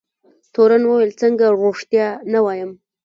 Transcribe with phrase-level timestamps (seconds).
[0.53, 2.71] تورن وویل څنګه رښتیا نه وایم.